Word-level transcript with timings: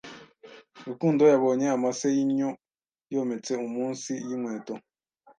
Rukundo 0.87 1.21
yabonye 1.31 1.65
amase 1.75 2.05
yinyo 2.15 2.49
yometse 3.13 3.51
munsi 3.75 4.11
yinkweto. 4.27 4.73